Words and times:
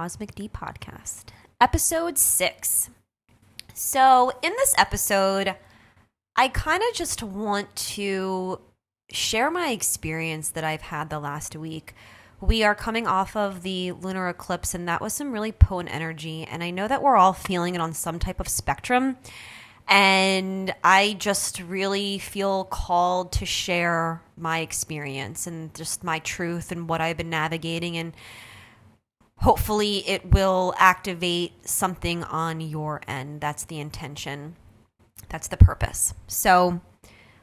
Cosmic 0.00 0.34
Dee 0.34 0.48
Podcast, 0.48 1.24
episode 1.60 2.16
six. 2.16 2.88
So, 3.74 4.32
in 4.42 4.50
this 4.52 4.74
episode, 4.78 5.56
I 6.34 6.48
kind 6.48 6.82
of 6.82 6.96
just 6.96 7.22
want 7.22 7.76
to 7.76 8.62
share 9.10 9.50
my 9.50 9.68
experience 9.68 10.48
that 10.48 10.64
I've 10.64 10.80
had 10.80 11.10
the 11.10 11.18
last 11.18 11.54
week. 11.54 11.94
We 12.40 12.62
are 12.62 12.74
coming 12.74 13.06
off 13.06 13.36
of 13.36 13.60
the 13.60 13.92
lunar 13.92 14.30
eclipse, 14.30 14.72
and 14.72 14.88
that 14.88 15.02
was 15.02 15.12
some 15.12 15.32
really 15.32 15.52
potent 15.52 15.94
energy. 15.94 16.44
And 16.44 16.64
I 16.64 16.70
know 16.70 16.88
that 16.88 17.02
we're 17.02 17.16
all 17.16 17.34
feeling 17.34 17.74
it 17.74 17.82
on 17.82 17.92
some 17.92 18.18
type 18.18 18.40
of 18.40 18.48
spectrum. 18.48 19.18
And 19.86 20.74
I 20.82 21.14
just 21.18 21.60
really 21.60 22.18
feel 22.18 22.64
called 22.64 23.32
to 23.32 23.44
share 23.44 24.22
my 24.38 24.60
experience 24.60 25.46
and 25.46 25.74
just 25.74 26.02
my 26.02 26.20
truth 26.20 26.72
and 26.72 26.88
what 26.88 27.02
I've 27.02 27.18
been 27.18 27.28
navigating. 27.28 27.98
And 27.98 28.14
hopefully, 29.40 30.08
it 30.08 30.32
will 30.32 30.74
activate 30.78 31.66
something 31.68 32.24
on 32.24 32.60
your 32.60 33.00
end. 33.08 33.40
That's 33.40 33.64
the 33.64 33.80
intention, 33.80 34.56
that's 35.28 35.48
the 35.48 35.56
purpose. 35.56 36.14
So, 36.26 36.80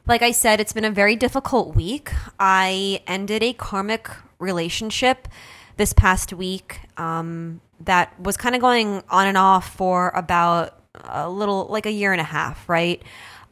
like 0.06 0.22
I 0.22 0.32
said, 0.32 0.60
it's 0.60 0.72
been 0.72 0.84
a 0.84 0.90
very 0.90 1.16
difficult 1.16 1.76
week. 1.76 2.12
I 2.38 3.02
ended 3.06 3.42
a 3.42 3.52
karmic 3.52 4.08
relationship 4.38 5.28
this 5.76 5.92
past 5.92 6.32
week 6.32 6.80
um, 6.96 7.60
that 7.80 8.18
was 8.20 8.36
kind 8.36 8.54
of 8.54 8.60
going 8.60 9.02
on 9.10 9.26
and 9.26 9.36
off 9.36 9.74
for 9.74 10.10
about 10.14 10.78
a 11.04 11.28
little 11.28 11.66
like 11.66 11.86
a 11.86 11.92
year 11.92 12.12
and 12.12 12.20
a 12.20 12.24
half, 12.24 12.68
right? 12.68 13.02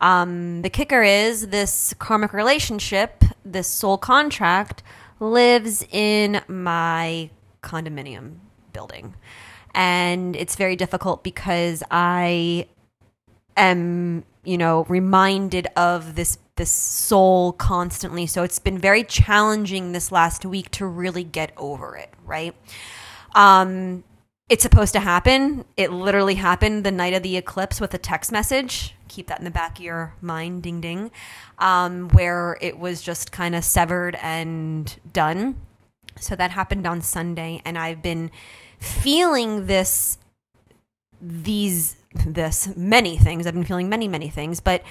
Um, 0.00 0.62
the 0.62 0.70
kicker 0.70 1.03
is 1.03 1.48
this 1.48 1.94
karmic 1.98 2.33
relationship, 2.33 3.25
this 3.44 3.69
soul 3.69 3.97
contract, 3.97 4.83
lives 5.20 5.84
in 5.91 6.42
my 6.48 7.31
condominium 7.67 8.36
building. 8.72 9.14
And 9.75 10.34
it's 10.36 10.56
very 10.56 10.77
difficult 10.77 11.22
because 11.22 11.83
I 11.91 12.67
am, 13.56 14.25
you 14.45 14.56
know, 14.56 14.84
reminded 14.89 15.67
of 15.77 16.14
this 16.14 16.39
this 16.56 16.70
soul 16.70 17.53
constantly. 17.53 18.27
So 18.27 18.42
it's 18.42 18.59
been 18.59 18.78
very 18.78 19.05
challenging 19.05 19.92
this 19.92 20.11
last 20.11 20.47
week 20.47 20.70
to 20.70 20.87
really 20.87 21.25
get 21.25 21.53
over 21.59 21.97
it, 21.97 22.11
right? 22.25 22.55
Um 23.34 24.05
it's 24.48 24.62
supposed 24.62 24.92
to 24.92 25.00
happen. 25.00 25.64
It 25.77 25.91
literally 25.91 26.37
happened 26.37 26.84
the 26.84 26.92
night 26.92 27.14
of 27.14 27.25
the 27.25 27.37
eclipse 27.37 27.81
with 27.81 27.92
a 27.94 27.98
text 27.98 28.31
message. 28.31 28.94
Keep 29.09 29.27
that 29.27 29.41
in 29.41 29.44
the 29.44 29.50
back 29.50 29.78
of 29.78 29.84
your 29.84 30.14
mind, 30.20 30.62
ding 30.62 30.81
ding, 30.81 31.11
um, 31.59 32.09
where 32.11 32.56
it 32.61 32.78
was 32.78 33.03
just 33.03 33.33
kind 33.33 33.56
of 33.56 33.64
severed 33.64 34.17
and 34.22 35.00
done. 35.12 35.56
So 36.19 36.36
that 36.36 36.50
happened 36.50 36.86
on 36.86 37.00
Sunday, 37.00 37.61
and 37.64 37.77
I've 37.77 38.03
been 38.03 38.31
feeling 38.78 39.67
this, 39.67 40.19
these, 41.20 41.97
this, 42.27 42.75
many 42.77 43.19
things. 43.19 43.47
I've 43.47 43.55
been 43.55 43.64
feeling 43.64 43.89
many, 43.89 44.09
many 44.09 44.28
things, 44.31 44.60
but 44.60 44.82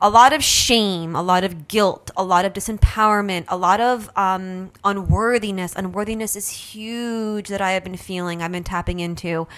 a 0.00 0.08
lot 0.08 0.32
of 0.32 0.42
shame, 0.42 1.16
a 1.16 1.22
lot 1.22 1.42
of 1.44 1.66
guilt, 1.66 2.10
a 2.16 2.22
lot 2.22 2.44
of 2.44 2.52
disempowerment, 2.52 3.44
a 3.48 3.56
lot 3.56 3.80
of 3.80 4.10
um, 4.16 4.70
unworthiness. 4.84 5.74
Unworthiness 5.74 6.36
is 6.36 6.48
huge 6.48 7.48
that 7.48 7.60
I 7.60 7.72
have 7.72 7.82
been 7.82 7.96
feeling. 7.96 8.42
I've 8.42 8.52
been 8.52 8.64
tapping 8.64 9.00
into. 9.00 9.48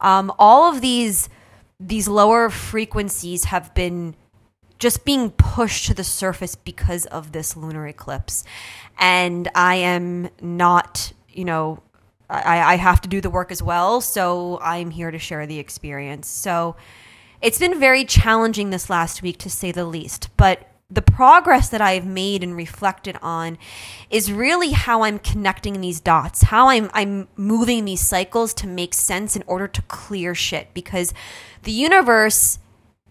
Um, 0.00 0.32
all 0.38 0.72
of 0.72 0.80
these 0.80 1.28
these 1.80 2.08
lower 2.08 2.50
frequencies 2.50 3.44
have 3.44 3.74
been 3.74 4.14
just 4.78 5.04
being 5.04 5.30
pushed 5.30 5.86
to 5.86 5.94
the 5.94 6.04
surface 6.04 6.54
because 6.54 7.06
of 7.06 7.32
this 7.32 7.56
lunar 7.56 7.86
eclipse, 7.86 8.44
and 8.98 9.48
I 9.54 9.76
am 9.76 10.30
not, 10.40 11.12
you 11.28 11.44
know. 11.44 11.82
I, 12.30 12.72
I 12.72 12.76
have 12.76 13.02
to 13.02 13.08
do 13.08 13.20
the 13.20 13.28
work 13.28 13.52
as 13.52 13.62
well, 13.62 14.00
so 14.00 14.58
I'm 14.62 14.90
here 14.90 15.10
to 15.10 15.18
share 15.18 15.46
the 15.46 15.58
experience. 15.58 16.26
So, 16.26 16.74
it's 17.42 17.58
been 17.58 17.78
very 17.78 18.06
challenging 18.06 18.70
this 18.70 18.88
last 18.88 19.20
week, 19.20 19.36
to 19.40 19.50
say 19.50 19.70
the 19.70 19.84
least. 19.84 20.30
But 20.38 20.66
the 20.90 21.02
progress 21.02 21.68
that 21.70 21.80
I've 21.80 22.06
made 22.06 22.42
and 22.42 22.56
reflected 22.56 23.16
on 23.20 23.58
is 24.10 24.32
really 24.32 24.70
how 24.72 25.02
I'm 25.02 25.18
connecting 25.18 25.80
these 25.80 26.00
dots, 26.00 26.42
how 26.42 26.68
I'm 26.68 26.90
I'm 26.94 27.28
moving 27.36 27.84
these 27.84 28.00
cycles 28.00 28.54
to 28.54 28.66
make 28.66 28.94
sense 28.94 29.34
in 29.34 29.42
order 29.46 29.66
to 29.68 29.82
clear 29.82 30.34
shit 30.34 30.72
because 30.72 31.12
the 31.62 31.72
universe 31.72 32.58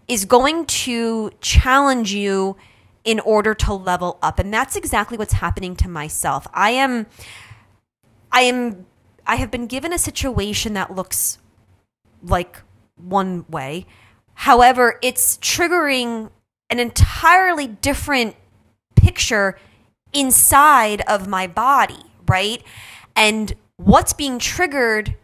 is 0.08 0.24
going 0.24 0.66
to 0.66 1.30
challenge 1.40 2.12
you 2.12 2.56
in 3.04 3.20
order 3.20 3.54
to 3.54 3.72
level 3.72 4.18
up 4.22 4.38
and 4.38 4.52
that's 4.52 4.76
exactly 4.76 5.18
what's 5.18 5.34
happening 5.34 5.76
to 5.76 5.88
myself. 5.88 6.46
I 6.54 6.70
am 6.70 7.06
I 8.32 8.42
am 8.42 8.86
I 9.26 9.36
have 9.36 9.50
been 9.50 9.66
given 9.66 9.92
a 9.92 9.98
situation 9.98 10.74
that 10.74 10.94
looks 10.94 11.38
like 12.22 12.62
one 12.96 13.44
way 13.48 13.86
However, 14.34 14.98
it's 15.00 15.38
triggering 15.38 16.30
an 16.68 16.78
entirely 16.78 17.66
different 17.66 18.36
picture 18.96 19.58
inside 20.12 21.02
of 21.02 21.28
my 21.28 21.46
body, 21.46 22.02
right? 22.28 22.62
And 23.16 23.54
what's 23.76 24.12
being 24.12 24.38
triggered 24.38 25.16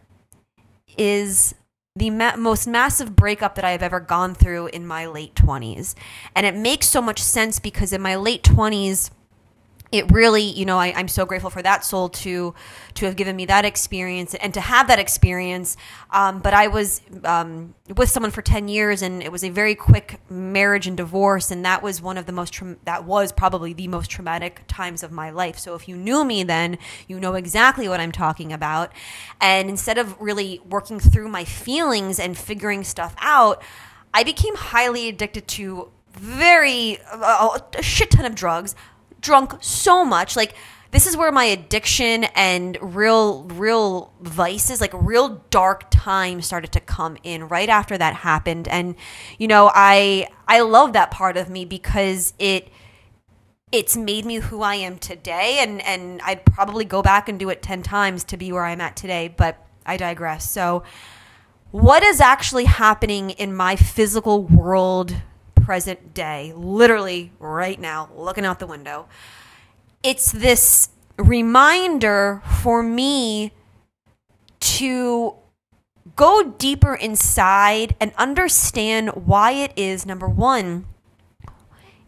is 0.97 1.55
the 1.95 2.09
ma- 2.09 2.37
most 2.37 2.67
massive 2.67 3.15
breakup 3.15 3.55
that 3.55 3.65
I 3.65 3.71
have 3.71 3.83
ever 3.83 3.99
gone 3.99 4.33
through 4.33 4.67
in 4.67 4.87
my 4.87 5.05
late 5.05 5.35
20s. 5.35 5.93
And 6.33 6.45
it 6.45 6.55
makes 6.55 6.87
so 6.87 7.01
much 7.01 7.19
sense 7.21 7.59
because 7.59 7.91
in 7.91 8.01
my 8.01 8.15
late 8.15 8.43
20s, 8.43 9.11
it 9.91 10.09
really, 10.11 10.43
you 10.43 10.65
know, 10.65 10.77
I, 10.77 10.87
am 10.99 11.07
so 11.07 11.25
grateful 11.25 11.49
for 11.49 11.61
that 11.61 11.83
soul 11.83 12.09
to 12.09 12.53
to 12.93 13.05
have 13.05 13.15
given 13.15 13.35
me 13.35 13.45
that 13.45 13.65
experience 13.65 14.33
and 14.35 14.53
to 14.53 14.61
have 14.61 14.87
that 14.87 14.99
experience. 14.99 15.75
Um, 16.11 16.39
but 16.39 16.53
I 16.53 16.67
was 16.67 17.01
um, 17.25 17.75
with 17.95 18.09
someone 18.09 18.31
for 18.31 18.41
ten 18.41 18.67
years, 18.69 19.01
and 19.01 19.21
it 19.21 19.31
was 19.31 19.43
a 19.43 19.49
very 19.49 19.75
quick 19.75 20.21
marriage 20.29 20.87
and 20.87 20.95
divorce, 20.95 21.51
and 21.51 21.65
that 21.65 21.83
was 21.83 22.01
one 22.01 22.17
of 22.17 22.25
the 22.25 22.31
most 22.31 22.53
tra- 22.53 22.77
that 22.85 23.03
was 23.03 23.31
probably 23.31 23.73
the 23.73 23.87
most 23.89 24.09
traumatic 24.09 24.63
times 24.67 25.03
of 25.03 25.11
my 25.11 25.29
life. 25.29 25.59
So 25.59 25.75
if 25.75 25.87
you 25.87 25.97
knew 25.97 26.23
me 26.23 26.43
then, 26.43 26.77
you 27.07 27.19
know 27.19 27.33
exactly 27.33 27.89
what 27.89 27.99
I'm 27.99 28.11
talking 28.11 28.53
about. 28.53 28.93
And 29.41 29.69
instead 29.69 29.97
of 29.97 30.19
really 30.21 30.61
working 30.69 30.99
through 30.99 31.27
my 31.27 31.43
feelings 31.43 32.19
and 32.19 32.37
figuring 32.37 32.83
stuff 32.83 33.15
out, 33.19 33.61
I 34.13 34.23
became 34.23 34.55
highly 34.55 35.09
addicted 35.09 35.47
to 35.49 35.91
very 36.13 36.99
uh, 37.11 37.59
a 37.77 37.81
shit 37.81 38.11
ton 38.11 38.25
of 38.25 38.35
drugs 38.35 38.75
drunk 39.21 39.55
so 39.61 40.03
much. 40.03 40.35
Like 40.35 40.55
this 40.91 41.07
is 41.07 41.15
where 41.15 41.31
my 41.31 41.45
addiction 41.45 42.25
and 42.35 42.77
real 42.81 43.43
real 43.43 44.13
vices 44.21 44.79
like 44.79 44.91
real 44.93 45.43
dark 45.49 45.89
times 45.89 46.45
started 46.45 46.71
to 46.73 46.79
come 46.79 47.17
in 47.23 47.47
right 47.47 47.69
after 47.69 47.97
that 47.97 48.13
happened 48.13 48.67
and 48.67 48.95
you 49.37 49.47
know 49.47 49.71
i 49.73 50.27
i 50.47 50.59
love 50.61 50.93
that 50.93 51.09
part 51.09 51.37
of 51.37 51.49
me 51.49 51.65
because 51.65 52.33
it 52.37 52.69
it's 53.71 53.95
made 53.95 54.25
me 54.25 54.35
who 54.35 54.61
i 54.61 54.75
am 54.75 54.97
today 54.97 55.57
and 55.59 55.81
and 55.85 56.21
i'd 56.23 56.45
probably 56.45 56.85
go 56.85 57.01
back 57.01 57.27
and 57.27 57.39
do 57.39 57.49
it 57.49 57.61
10 57.61 57.81
times 57.81 58.23
to 58.23 58.37
be 58.37 58.51
where 58.51 58.65
i'm 58.65 58.81
at 58.81 58.95
today 58.95 59.33
but 59.35 59.65
i 59.85 59.97
digress 59.97 60.49
so 60.49 60.83
what 61.71 62.03
is 62.03 62.19
actually 62.19 62.65
happening 62.65 63.29
in 63.31 63.55
my 63.55 63.77
physical 63.77 64.43
world 64.43 65.15
present 65.63 66.13
day, 66.13 66.53
literally 66.55 67.31
right 67.39 67.79
now, 67.79 68.09
looking 68.15 68.45
out 68.45 68.59
the 68.59 68.67
window. 68.67 69.07
It's 70.03 70.31
this 70.31 70.89
reminder 71.17 72.41
for 72.61 72.81
me 72.81 73.51
to 74.59 75.35
go 76.15 76.43
deeper 76.43 76.95
inside 76.95 77.95
and 77.99 78.11
understand 78.17 79.09
why 79.09 79.51
it 79.51 79.73
is, 79.75 80.05
number 80.05 80.27
one, 80.27 80.85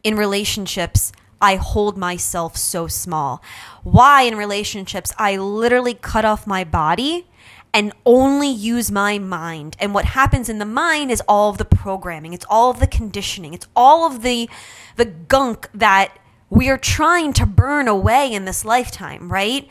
in 0.03 0.15
relationships, 0.15 1.11
I 1.41 1.55
hold 1.55 1.97
myself 1.97 2.55
so 2.57 2.87
small. 2.87 3.43
Why 3.83 4.23
in 4.23 4.37
relationships, 4.37 5.13
I 5.17 5.37
literally 5.37 5.93
cut 5.93 6.25
off 6.25 6.47
my 6.47 6.63
body 6.63 7.27
and 7.73 7.91
only 8.05 8.49
use 8.49 8.91
my 8.91 9.17
mind. 9.17 9.75
And 9.79 9.93
what 9.93 10.05
happens 10.05 10.47
in 10.47 10.59
the 10.59 10.65
mind 10.65 11.09
is 11.11 11.21
all 11.27 11.49
of 11.49 11.57
the 11.57 11.65
programming, 11.65 12.33
it's 12.33 12.45
all 12.49 12.69
of 12.69 12.79
the 12.79 12.87
conditioning, 12.87 13.53
it's 13.53 13.67
all 13.75 14.05
of 14.05 14.21
the 14.21 14.49
the 14.95 15.05
gunk 15.05 15.69
that 15.73 16.17
we 16.49 16.69
are 16.69 16.77
trying 16.77 17.33
to 17.33 17.47
burn 17.47 17.87
away 17.87 18.31
in 18.31 18.45
this 18.45 18.63
lifetime, 18.63 19.31
right? 19.31 19.67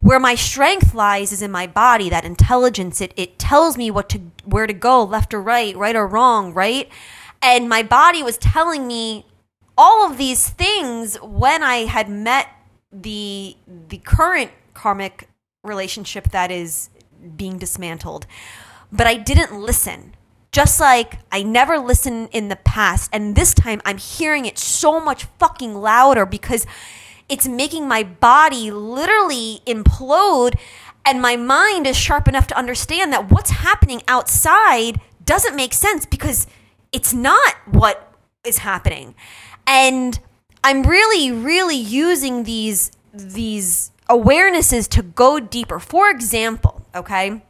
Where 0.00 0.18
my 0.18 0.34
strength 0.34 0.92
lies 0.92 1.30
is 1.30 1.40
in 1.40 1.52
my 1.52 1.68
body, 1.68 2.08
that 2.10 2.24
intelligence. 2.24 3.00
It 3.00 3.14
it 3.16 3.38
tells 3.38 3.76
me 3.76 3.90
what 3.90 4.08
to 4.10 4.18
where 4.44 4.66
to 4.66 4.72
go, 4.72 5.04
left 5.04 5.32
or 5.32 5.40
right, 5.40 5.76
right 5.76 5.96
or 5.96 6.06
wrong, 6.06 6.52
right? 6.52 6.88
And 7.40 7.68
my 7.68 7.84
body 7.84 8.22
was 8.24 8.36
telling 8.38 8.88
me 8.88 9.24
all 9.76 10.10
of 10.10 10.18
these 10.18 10.48
things 10.48 11.16
when 11.22 11.62
I 11.62 11.84
had 11.84 12.10
met 12.10 12.48
the 12.90 13.56
the 13.88 13.98
current 13.98 14.50
karmic 14.74 15.27
relationship 15.64 16.30
that 16.30 16.50
is 16.50 16.90
being 17.36 17.58
dismantled. 17.58 18.26
But 18.92 19.06
I 19.06 19.14
didn't 19.14 19.52
listen. 19.60 20.14
Just 20.50 20.80
like 20.80 21.18
I 21.30 21.42
never 21.42 21.78
listened 21.78 22.30
in 22.32 22.48
the 22.48 22.56
past. 22.56 23.10
And 23.12 23.36
this 23.36 23.52
time 23.54 23.82
I'm 23.84 23.98
hearing 23.98 24.46
it 24.46 24.58
so 24.58 25.00
much 25.00 25.24
fucking 25.38 25.74
louder 25.74 26.24
because 26.24 26.66
it's 27.28 27.46
making 27.46 27.86
my 27.86 28.02
body 28.02 28.70
literally 28.70 29.60
implode. 29.66 30.58
And 31.04 31.20
my 31.20 31.36
mind 31.36 31.86
is 31.86 31.96
sharp 31.96 32.28
enough 32.28 32.46
to 32.48 32.58
understand 32.58 33.12
that 33.12 33.30
what's 33.30 33.50
happening 33.50 34.02
outside 34.08 35.00
doesn't 35.24 35.54
make 35.54 35.74
sense 35.74 36.06
because 36.06 36.46
it's 36.92 37.12
not 37.12 37.54
what 37.66 38.12
is 38.44 38.58
happening. 38.58 39.14
And 39.66 40.18
I'm 40.64 40.82
really, 40.82 41.30
really 41.30 41.76
using 41.76 42.44
these 42.44 42.90
these 43.12 43.90
awarenesses 44.08 44.88
to 44.90 45.02
go 45.02 45.38
deeper. 45.38 45.78
For 45.78 46.10
example, 46.10 46.86
okay, 46.94 47.42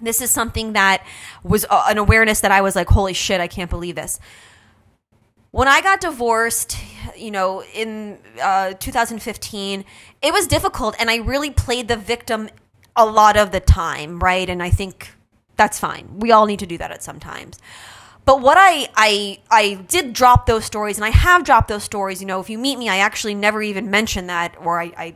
this 0.00 0.20
is 0.20 0.30
something 0.30 0.72
that 0.72 1.04
was 1.42 1.66
uh, 1.68 1.84
an 1.88 1.98
awareness 1.98 2.40
that 2.40 2.52
I 2.52 2.60
was 2.60 2.74
like, 2.74 2.88
holy 2.88 3.12
shit, 3.12 3.40
I 3.40 3.48
can't 3.48 3.70
believe 3.70 3.94
this. 3.94 4.18
When 5.50 5.66
I 5.66 5.80
got 5.80 6.00
divorced, 6.00 6.76
you 7.16 7.30
know, 7.30 7.62
in 7.74 8.18
uh, 8.40 8.74
2015, 8.74 9.84
it 10.22 10.32
was 10.32 10.46
difficult, 10.46 10.94
and 10.98 11.10
I 11.10 11.16
really 11.16 11.50
played 11.50 11.88
the 11.88 11.96
victim 11.96 12.48
a 12.94 13.04
lot 13.04 13.36
of 13.36 13.50
the 13.50 13.60
time, 13.60 14.20
right? 14.20 14.48
And 14.48 14.62
I 14.62 14.70
think 14.70 15.12
that's 15.56 15.78
fine. 15.78 16.20
We 16.20 16.30
all 16.30 16.46
need 16.46 16.60
to 16.60 16.66
do 16.66 16.78
that 16.78 16.92
at 16.92 17.02
some 17.02 17.18
times. 17.18 17.58
But 18.24 18.42
what 18.42 18.56
I 18.60 18.88
I 18.94 19.40
I 19.50 19.74
did 19.88 20.12
drop 20.12 20.46
those 20.46 20.64
stories, 20.64 20.98
and 20.98 21.04
I 21.04 21.10
have 21.10 21.42
dropped 21.42 21.68
those 21.68 21.82
stories. 21.82 22.20
You 22.20 22.26
know, 22.26 22.38
if 22.38 22.48
you 22.48 22.58
meet 22.58 22.78
me, 22.78 22.88
I 22.88 22.98
actually 22.98 23.34
never 23.34 23.60
even 23.60 23.90
mention 23.90 24.28
that, 24.28 24.54
or 24.60 24.80
I, 24.80 24.92
I 24.96 25.14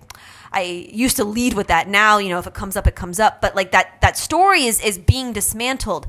I 0.55 0.89
used 0.91 1.17
to 1.17 1.25
lead 1.25 1.55
with 1.55 1.67
that. 1.67 1.89
Now, 1.89 2.19
you 2.19 2.29
know, 2.29 2.39
if 2.39 2.47
it 2.47 2.55
comes 2.55 2.77
up, 2.77 2.87
it 2.87 2.95
comes 2.95 3.21
up. 3.21 3.41
But 3.41 3.55
like 3.55 3.73
that 3.73 4.01
that 4.01 4.17
story 4.17 4.65
is 4.65 4.81
is 4.81 4.99
being 4.99 5.33
dismantled. 5.33 6.07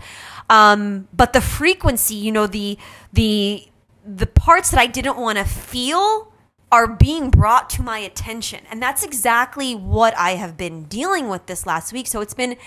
Um, 0.49 1.07
but 1.11 1.33
the 1.33 1.41
frequency, 1.41 2.15
you 2.15 2.31
know, 2.31 2.47
the 2.47 2.77
the 3.11 3.67
the 4.05 4.27
parts 4.27 4.71
that 4.71 4.79
I 4.79 4.85
didn't 4.85 5.17
want 5.17 5.37
to 5.39 5.45
feel 5.45 6.31
are 6.71 6.87
being 6.87 7.29
brought 7.29 7.69
to 7.69 7.81
my 7.81 7.99
attention. 7.99 8.61
And 8.69 8.81
that's 8.81 9.03
exactly 9.03 9.75
what 9.75 10.15
I 10.17 10.31
have 10.31 10.57
been 10.57 10.83
dealing 10.83 11.29
with 11.29 11.45
this 11.45 11.65
last 11.65 11.93
week. 11.93 12.07
So 12.07 12.21
it's 12.21 12.33
been 12.33 12.57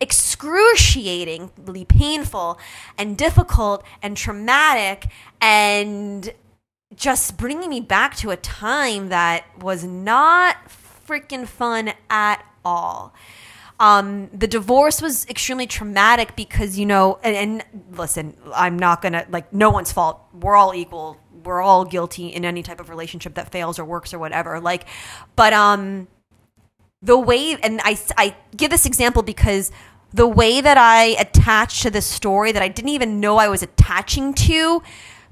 excruciatingly 0.00 1.84
painful 1.84 2.58
and 2.96 3.16
difficult 3.16 3.84
and 4.02 4.16
traumatic 4.16 5.08
and 5.40 6.32
just 6.94 7.36
bringing 7.36 7.68
me 7.68 7.80
back 7.80 8.16
to 8.16 8.30
a 8.30 8.36
time 8.36 9.08
that 9.08 9.44
was 9.60 9.84
not 9.84 10.56
freaking 11.08 11.46
fun 11.46 11.92
at 12.10 12.44
all. 12.64 13.14
Um, 13.80 14.28
the 14.32 14.46
divorce 14.46 15.00
was 15.00 15.26
extremely 15.28 15.66
traumatic 15.66 16.34
because, 16.36 16.78
you 16.78 16.84
know, 16.84 17.18
and, 17.22 17.36
and 17.36 17.64
listen, 17.96 18.36
I'm 18.52 18.78
not 18.78 19.02
gonna, 19.02 19.24
like, 19.30 19.52
no 19.52 19.70
one's 19.70 19.92
fault. 19.92 20.20
We're 20.32 20.56
all 20.56 20.74
equal. 20.74 21.16
We're 21.44 21.62
all 21.62 21.84
guilty 21.84 22.28
in 22.28 22.44
any 22.44 22.62
type 22.62 22.80
of 22.80 22.90
relationship 22.90 23.34
that 23.34 23.52
fails 23.52 23.78
or 23.78 23.84
works 23.84 24.12
or 24.12 24.18
whatever. 24.18 24.60
Like, 24.60 24.86
but, 25.36 25.52
um, 25.52 26.08
the 27.00 27.16
way, 27.16 27.56
and 27.62 27.80
I, 27.84 27.96
I 28.16 28.36
give 28.56 28.70
this 28.70 28.84
example 28.84 29.22
because 29.22 29.70
the 30.12 30.26
way 30.26 30.60
that 30.60 30.76
I 30.76 31.16
attached 31.20 31.82
to 31.82 31.90
this 31.90 32.06
story 32.06 32.50
that 32.50 32.62
I 32.62 32.68
didn't 32.68 32.90
even 32.90 33.20
know 33.20 33.36
I 33.36 33.48
was 33.48 33.62
attaching 33.62 34.34
to 34.34 34.82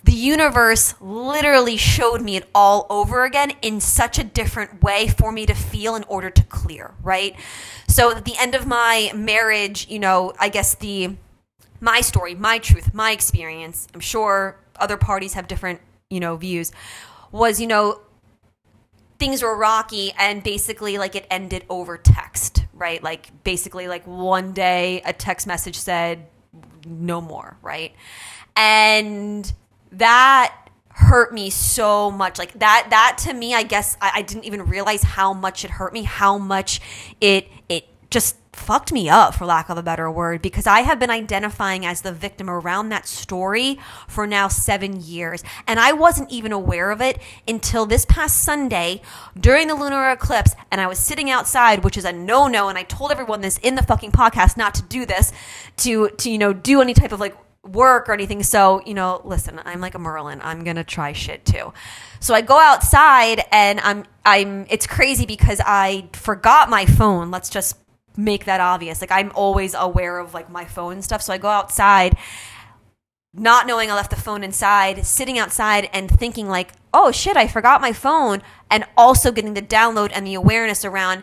the 0.06 0.12
universe 0.12 0.94
literally 1.00 1.76
showed 1.76 2.22
me 2.22 2.36
it 2.36 2.48
all 2.54 2.86
over 2.88 3.24
again 3.24 3.52
in 3.60 3.80
such 3.80 4.20
a 4.20 4.24
different 4.24 4.80
way 4.82 5.08
for 5.08 5.32
me 5.32 5.44
to 5.46 5.54
feel 5.54 5.96
in 5.96 6.04
order 6.04 6.30
to 6.30 6.44
clear, 6.44 6.94
right? 7.02 7.34
So 7.88 8.12
at 8.12 8.24
the 8.24 8.34
end 8.38 8.54
of 8.54 8.66
my 8.66 9.10
marriage, 9.14 9.88
you 9.90 9.98
know, 9.98 10.32
I 10.38 10.48
guess 10.48 10.76
the 10.76 11.16
my 11.80 12.00
story, 12.00 12.36
my 12.36 12.58
truth, 12.58 12.94
my 12.94 13.10
experience, 13.10 13.88
I'm 13.92 14.00
sure 14.00 14.56
other 14.78 14.96
parties 14.96 15.34
have 15.34 15.48
different, 15.48 15.80
you 16.08 16.20
know, 16.20 16.36
views, 16.36 16.70
was, 17.32 17.60
you 17.60 17.66
know, 17.66 18.00
things 19.18 19.42
were 19.42 19.56
rocky 19.56 20.12
and 20.16 20.42
basically 20.42 20.98
like 20.98 21.16
it 21.16 21.26
ended 21.30 21.64
over 21.68 21.98
text, 21.98 22.64
right? 22.72 23.02
Like 23.02 23.42
basically 23.42 23.88
like 23.88 24.06
one 24.06 24.52
day 24.52 25.02
a 25.04 25.12
text 25.12 25.48
message 25.48 25.76
said 25.76 26.28
no 26.86 27.20
more, 27.20 27.56
right? 27.60 27.92
And 28.54 29.52
that 29.98 30.54
hurt 30.96 31.32
me 31.32 31.50
so 31.50 32.10
much. 32.10 32.38
Like 32.38 32.58
that 32.58 32.88
that 32.90 33.18
to 33.18 33.34
me 33.34 33.54
i 33.54 33.62
guess 33.62 33.96
I, 34.00 34.12
I, 34.16 34.22
didn't 34.22 34.44
even 34.44 34.62
realize 34.62 35.02
how 35.02 35.32
much 35.32 35.64
it 35.64 35.70
hurt 35.70 35.92
me 35.92 36.02
how 36.02 36.38
much 36.38 36.80
it 37.20 37.48
it 37.68 37.86
just 38.10 38.36
fucked 38.52 38.90
me 38.90 39.08
up 39.08 39.34
for 39.34 39.44
lack 39.44 39.68
of 39.68 39.76
a 39.76 39.82
better 39.82 40.10
word 40.10 40.40
because 40.40 40.66
i 40.66 40.80
have 40.80 40.98
been 40.98 41.10
identifying 41.10 41.84
as 41.84 42.00
the 42.00 42.12
victim 42.12 42.48
around 42.48 42.88
that 42.88 43.06
story 43.06 43.78
for 44.08 44.26
now 44.26 44.48
seven 44.48 44.98
years. 44.98 45.44
And 45.66 45.78
i 45.78 45.92
wasn't 45.92 46.30
even 46.30 46.52
aware 46.52 46.90
of 46.90 47.02
it 47.02 47.18
until 47.46 47.84
this 47.84 48.06
past 48.06 48.42
sunday 48.42 49.02
during 49.38 49.68
the 49.68 49.74
lunar 49.74 50.10
eclipse 50.10 50.54
and 50.70 50.80
i 50.80 50.86
was 50.86 50.98
sitting 50.98 51.28
outside 51.30 51.84
which 51.84 51.98
is 51.98 52.06
a 52.06 52.12
no-no 52.12 52.68
and 52.68 52.78
i 52.78 52.82
told 52.82 53.12
everyone 53.12 53.42
this 53.42 53.58
in 53.58 53.74
the 53.74 53.82
fucking 53.82 54.12
podcast 54.12 54.56
not 54.56 54.74
to 54.74 54.82
do 54.82 55.04
this 55.04 55.32
to 55.76 56.08
to 56.10 56.30
you 56.30 56.38
know 56.38 56.54
do 56.54 56.80
any 56.80 56.94
type 56.94 57.12
of 57.12 57.20
like 57.20 57.36
work 57.68 58.08
or 58.08 58.12
anything. 58.12 58.42
So, 58.42 58.82
you 58.86 58.94
know, 58.94 59.20
listen, 59.24 59.60
I'm 59.64 59.80
like 59.80 59.94
a 59.94 59.98
Merlin. 59.98 60.40
I'm 60.42 60.64
going 60.64 60.76
to 60.76 60.84
try 60.84 61.12
shit 61.12 61.44
too. 61.44 61.72
So 62.20 62.34
I 62.34 62.40
go 62.40 62.58
outside 62.58 63.44
and 63.52 63.80
I'm 63.80 64.04
I'm 64.24 64.66
it's 64.70 64.86
crazy 64.86 65.26
because 65.26 65.60
I 65.64 66.08
forgot 66.12 66.70
my 66.70 66.86
phone. 66.86 67.30
Let's 67.30 67.48
just 67.48 67.76
make 68.16 68.46
that 68.46 68.60
obvious. 68.60 69.00
Like 69.00 69.12
I'm 69.12 69.32
always 69.34 69.74
aware 69.74 70.18
of 70.18 70.34
like 70.34 70.50
my 70.50 70.64
phone 70.64 71.02
stuff. 71.02 71.22
So 71.22 71.32
I 71.32 71.38
go 71.38 71.48
outside 71.48 72.16
not 73.38 73.66
knowing 73.66 73.90
I 73.90 73.94
left 73.94 74.10
the 74.10 74.16
phone 74.16 74.42
inside, 74.42 75.04
sitting 75.04 75.38
outside 75.38 75.90
and 75.92 76.10
thinking 76.10 76.48
like, 76.48 76.72
"Oh 76.94 77.12
shit, 77.12 77.36
I 77.36 77.46
forgot 77.46 77.82
my 77.82 77.92
phone." 77.92 78.42
And 78.70 78.86
also 78.96 79.30
getting 79.30 79.54
the 79.54 79.62
download 79.62 80.10
and 80.14 80.26
the 80.26 80.34
awareness 80.34 80.84
around 80.84 81.22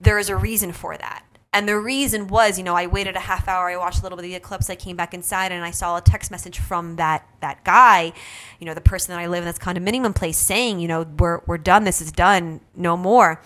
there 0.00 0.18
is 0.18 0.28
a 0.28 0.36
reason 0.36 0.72
for 0.72 0.96
that. 0.96 1.24
And 1.54 1.68
the 1.68 1.78
reason 1.78 2.28
was, 2.28 2.56
you 2.56 2.64
know, 2.64 2.74
I 2.74 2.86
waited 2.86 3.14
a 3.14 3.20
half 3.20 3.46
hour. 3.46 3.68
I 3.68 3.76
watched 3.76 4.00
a 4.00 4.02
little 4.02 4.16
bit 4.16 4.24
of 4.24 4.30
the 4.30 4.36
eclipse. 4.36 4.70
I 4.70 4.74
came 4.74 4.96
back 4.96 5.12
inside 5.12 5.52
and 5.52 5.62
I 5.62 5.70
saw 5.70 5.98
a 5.98 6.00
text 6.00 6.30
message 6.30 6.58
from 6.58 6.96
that 6.96 7.28
that 7.40 7.62
guy, 7.62 8.12
you 8.58 8.66
know, 8.66 8.72
the 8.72 8.80
person 8.80 9.14
that 9.14 9.20
I 9.20 9.26
live 9.26 9.42
in 9.42 9.46
this 9.46 9.58
condominium 9.58 10.14
place, 10.14 10.38
saying, 10.38 10.80
you 10.80 10.88
know, 10.88 11.02
we're 11.18 11.40
we're 11.46 11.58
done. 11.58 11.84
This 11.84 12.00
is 12.00 12.10
done. 12.10 12.60
No 12.74 12.96
more. 12.96 13.42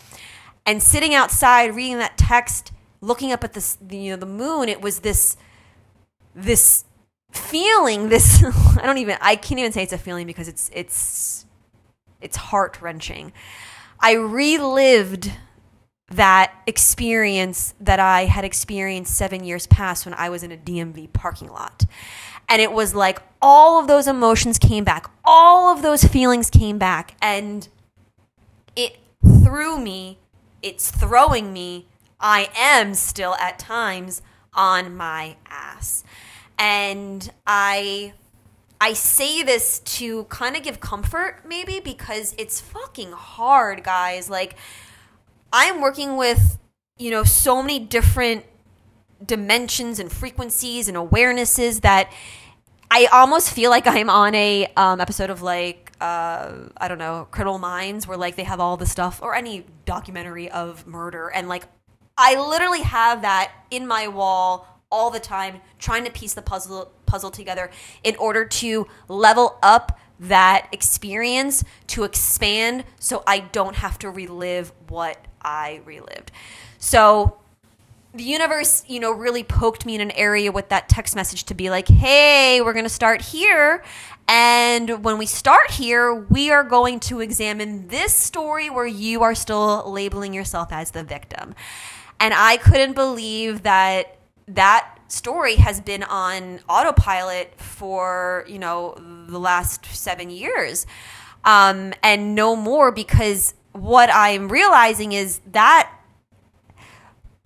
And 0.64 0.80
sitting 0.80 1.14
outside 1.14 1.75
reading 1.75 1.98
that 1.98 2.16
text, 2.16 2.72
looking 3.00 3.32
up 3.32 3.42
at 3.42 3.54
this, 3.54 3.76
you 3.90 4.10
know, 4.10 4.16
the 4.16 4.26
moon. 4.26 4.68
It 4.68 4.80
was 4.80 5.00
this 5.00 5.36
this 6.32 6.84
feeling. 7.32 8.08
This 8.08 8.44
I 8.78 8.82
don't 8.84 8.98
even. 8.98 9.18
I 9.20 9.34
can't 9.34 9.58
even 9.58 9.72
say 9.72 9.82
it's 9.82 9.92
a 9.92 9.98
feeling 9.98 10.28
because 10.28 10.46
it's 10.46 10.70
it's 10.72 11.44
it's 12.20 12.36
heart 12.36 12.80
wrenching. 12.80 13.32
I 13.98 14.12
relived 14.12 15.32
that 16.08 16.52
experience 16.66 17.75
that 17.80 17.98
I 17.98 18.26
had 18.26 18.44
experienced 18.44 19.14
seven 19.14 19.42
years 19.44 19.66
past 19.66 20.06
when 20.06 20.14
I 20.14 20.28
was 20.28 20.42
in 20.42 20.52
a 20.52 20.56
DMV 20.56 21.12
parking 21.12 21.48
lot. 21.48 21.84
And 22.48 22.62
it 22.62 22.70
was 22.70 22.94
like 22.94 23.20
all 23.42 23.80
of 23.80 23.88
those 23.88 24.06
emotions 24.06 24.58
came 24.58 24.84
back, 24.84 25.10
all 25.25 25.72
of 25.75 25.82
those 25.82 26.04
feelings 26.04 26.48
came 26.48 26.78
back, 26.78 27.16
and 27.20 27.68
it 28.76 28.98
threw 29.42 29.80
me, 29.80 30.18
it's 30.62 30.90
throwing 30.90 31.52
me. 31.52 31.86
I 32.20 32.48
am 32.56 32.94
still 32.94 33.34
at 33.34 33.58
times 33.58 34.22
on 34.54 34.96
my 34.96 35.36
ass. 35.48 36.04
And 36.58 37.30
I 37.46 38.14
I 38.80 38.92
say 38.92 39.42
this 39.42 39.80
to 39.80 40.25
kind 40.25 40.56
of 40.56 40.62
give 40.62 40.80
comfort 40.80 41.42
maybe 41.46 41.80
because 41.80 42.34
it's 42.38 42.60
fucking 42.60 43.12
hard, 43.12 43.82
guys. 43.82 44.30
Like 44.30 44.56
I'm 45.52 45.80
working 45.80 46.16
with, 46.16 46.58
you 46.98 47.10
know, 47.10 47.24
so 47.24 47.62
many 47.62 47.78
different 47.78 48.44
dimensions 49.24 49.98
and 49.98 50.12
frequencies 50.12 50.88
and 50.88 50.96
awarenesses 50.96 51.80
that 51.80 52.12
I 52.90 53.06
almost 53.06 53.50
feel 53.50 53.70
like 53.70 53.86
I'm 53.86 54.10
on 54.10 54.34
a 54.34 54.66
um, 54.76 55.00
episode 55.00 55.30
of 55.30 55.42
like 55.42 55.92
uh, 56.00 56.52
I 56.76 56.88
don't 56.88 56.98
know 56.98 57.26
Criminal 57.30 57.58
Minds 57.58 58.06
where 58.06 58.18
like 58.18 58.36
they 58.36 58.44
have 58.44 58.60
all 58.60 58.76
the 58.76 58.86
stuff 58.86 59.20
or 59.22 59.34
any 59.34 59.64
documentary 59.84 60.50
of 60.50 60.86
murder. 60.86 61.28
And 61.28 61.48
like 61.48 61.64
I 62.18 62.38
literally 62.38 62.82
have 62.82 63.22
that 63.22 63.52
in 63.70 63.86
my 63.86 64.08
wall 64.08 64.66
all 64.90 65.10
the 65.10 65.20
time 65.20 65.60
trying 65.78 66.04
to 66.04 66.10
piece 66.10 66.34
the 66.34 66.42
puzzle 66.42 66.92
puzzle 67.06 67.30
together 67.30 67.70
in 68.04 68.14
order 68.16 68.44
to 68.44 68.86
level 69.08 69.58
up 69.62 69.98
that 70.18 70.68
experience 70.72 71.64
to 71.88 72.04
expand 72.04 72.84
so 72.98 73.22
I 73.26 73.40
don't 73.40 73.76
have 73.76 73.98
to 74.00 74.10
relive 74.10 74.72
what 74.88 75.18
I 75.46 75.80
relived. 75.86 76.32
So 76.78 77.38
the 78.12 78.24
universe, 78.24 78.84
you 78.88 78.98
know, 78.98 79.12
really 79.12 79.42
poked 79.42 79.86
me 79.86 79.94
in 79.94 80.00
an 80.00 80.10
area 80.12 80.50
with 80.50 80.70
that 80.70 80.88
text 80.88 81.14
message 81.14 81.44
to 81.44 81.54
be 81.54 81.70
like, 81.70 81.88
hey, 81.88 82.60
we're 82.60 82.72
going 82.72 82.84
to 82.84 82.88
start 82.88 83.22
here. 83.22 83.84
And 84.28 85.04
when 85.04 85.18
we 85.18 85.26
start 85.26 85.70
here, 85.70 86.14
we 86.14 86.50
are 86.50 86.64
going 86.64 86.98
to 87.00 87.20
examine 87.20 87.88
this 87.88 88.12
story 88.12 88.70
where 88.70 88.86
you 88.86 89.22
are 89.22 89.34
still 89.34 89.90
labeling 89.90 90.34
yourself 90.34 90.72
as 90.72 90.90
the 90.90 91.04
victim. 91.04 91.54
And 92.18 92.34
I 92.34 92.56
couldn't 92.56 92.94
believe 92.94 93.62
that 93.62 94.16
that 94.48 94.98
story 95.08 95.56
has 95.56 95.80
been 95.80 96.02
on 96.02 96.60
autopilot 96.68 97.60
for, 97.60 98.44
you 98.48 98.58
know, 98.58 98.96
the 99.28 99.38
last 99.38 99.84
seven 99.86 100.30
years. 100.30 100.86
Um, 101.44 101.92
and 102.02 102.34
no 102.34 102.56
more 102.56 102.90
because 102.90 103.54
what 103.76 104.11
I'm 104.12 104.49
realizing 104.49 105.12
is 105.12 105.40
that 105.52 105.92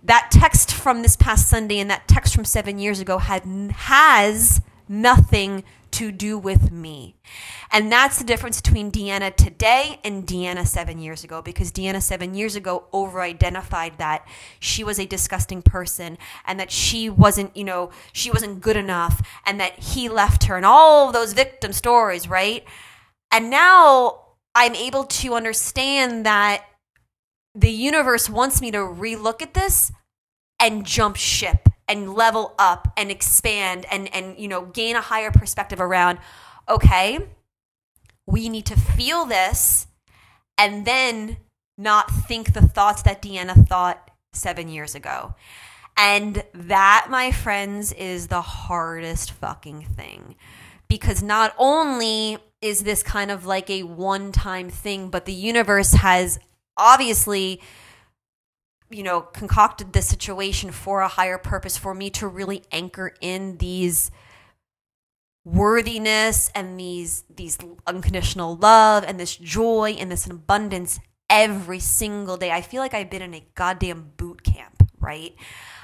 that 0.03 0.31
text 0.31 0.73
from 0.73 1.03
this 1.03 1.17
past 1.17 1.49
Sunday 1.49 1.79
and 1.79 1.91
that 1.91 2.09
text 2.09 2.35
from 2.35 2.45
seven 2.45 2.79
years 2.79 3.01
ago 3.01 3.19
had 3.19 3.45
has 3.45 4.61
nothing 4.89 5.63
to 5.91 6.13
do 6.13 6.39
with 6.39 6.71
me. 6.71 7.17
And 7.73 7.91
that's 7.91 8.19
the 8.19 8.25
difference 8.25 8.61
between 8.61 8.91
Deanna 8.91 9.35
today 9.35 9.99
and 10.05 10.27
Deanna 10.27 10.67
seven 10.67 10.99
years 10.99 11.25
ago, 11.25 11.43
because 11.43 11.71
Deanna 11.71 12.03
seven 12.03 12.35
years 12.35 12.57
ago 12.57 12.85
over 12.93 13.21
identified 13.21 13.99
that 13.99 14.27
she 14.59 14.83
was 14.85 14.99
a 14.99 15.07
disgusting 15.07 15.63
person 15.63 16.17
and 16.47 16.59
that 16.59 16.71
she 16.71 17.11
wasn't, 17.11 17.57
you 17.57 17.65
know, 17.65 17.91
she 18.13 18.31
wasn't 18.31 18.61
good 18.61 18.77
enough 18.77 19.21
and 19.45 19.61
that 19.61 19.79
he 19.79 20.09
left 20.09 20.45
her 20.45 20.57
and 20.57 20.67
all 20.67 21.13
those 21.13 21.33
victim 21.33 21.73
stories, 21.73 22.29
right? 22.29 22.65
And 23.33 23.51
now 23.51 24.21
I'm 24.55 24.75
able 24.75 25.05
to 25.05 25.35
understand 25.35 26.27
that 26.27 26.65
the 27.55 27.71
universe 27.71 28.29
wants 28.29 28.61
me 28.61 28.71
to 28.71 28.79
relook 28.79 29.43
at 29.43 29.55
this 29.55 29.93
and 30.59 30.85
jump 30.85 31.17
ship 31.17 31.69
and 31.89 32.15
level 32.15 32.55
up 32.59 32.93
and 32.97 33.11
expand 33.11 33.87
and 33.91 34.13
and 34.15 34.39
you 34.39 34.47
know 34.47 34.67
gain 34.67 34.95
a 34.95 35.01
higher 35.01 35.33
perspective 35.33 35.81
around 35.81 36.19
okay 36.69 37.19
we 38.27 38.49
need 38.49 38.67
to 38.67 38.79
feel 38.79 39.25
this 39.25 39.89
and 40.57 40.85
then 40.85 41.39
not 41.77 42.11
think 42.11 42.53
the 42.53 42.67
thoughts 42.67 43.03
that 43.03 43.23
Deanna 43.23 43.67
thought 43.67 44.11
7 44.33 44.69
years 44.69 44.95
ago. 44.95 45.35
And 45.97 46.45
that 46.55 47.07
my 47.11 47.33
friends 47.33 47.93
is 47.93 48.29
the 48.29 48.43
hardest 48.43 49.33
fucking 49.33 49.87
thing. 49.97 50.37
Because 50.89 51.23
not 51.23 51.55
only 51.59 52.39
is 52.61 52.81
this 52.81 53.03
kind 53.03 53.31
of 53.31 53.47
like 53.47 53.71
a 53.71 53.83
one 53.83 54.33
time 54.33 54.69
thing 54.71 55.09
but 55.09 55.25
the 55.25 55.33
universe 55.33 55.93
has 55.93 56.39
obviously 56.77 57.61
you 58.91 59.05
know, 59.05 59.21
concocted 59.21 59.93
this 59.93 60.09
situation 60.09 60.73
for 60.73 61.01
a 61.01 61.09
higher 61.09 61.39
purpose 61.39 61.79
for 61.79 61.95
me 61.95 62.11
to 62.11 62.27
really 62.27 62.65
anchor 62.73 63.15
in 63.21 63.57
these 63.59 64.11
worthiness 65.45 66.51
and 66.55 66.79
these 66.79 67.25
these 67.35 67.57
unconditional 67.87 68.57
love 68.57 69.05
and 69.05 69.19
this 69.19 69.37
joy 69.37 69.97
and 69.99 70.13
this 70.13 70.27
abundance 70.27 70.99
every 71.31 71.79
single 71.79 72.37
day. 72.37 72.51
I 72.51 72.61
feel 72.61 72.83
like 72.83 72.93
I've 72.93 73.11
been 73.11 73.23
in 73.23 73.35
a 73.35 73.47
goddamn 73.55 74.13
boot 74.17 74.43
camp, 74.43 74.83
right? 74.99 75.35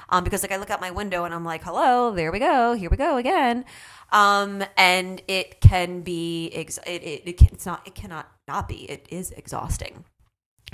Um, 0.09 0.23
because 0.23 0.43
like 0.43 0.51
I 0.51 0.57
look 0.57 0.69
out 0.69 0.81
my 0.81 0.91
window 0.91 1.23
and 1.23 1.33
I'm 1.33 1.45
like, 1.45 1.63
hello, 1.63 2.11
there 2.11 2.31
we 2.31 2.39
go, 2.39 2.73
here 2.73 2.89
we 2.89 2.97
go 2.97 3.17
again. 3.17 3.65
Um, 4.11 4.63
and 4.77 5.21
it 5.27 5.59
can 5.59 6.01
be, 6.01 6.49
ex- 6.53 6.79
it, 6.87 7.03
it, 7.03 7.21
it 7.25 7.37
can, 7.37 7.49
it's 7.51 7.65
not, 7.65 7.85
it 7.85 7.93
cannot 7.95 8.29
not 8.47 8.69
be, 8.69 8.89
it 8.89 9.07
is 9.09 9.31
exhausting. 9.31 10.05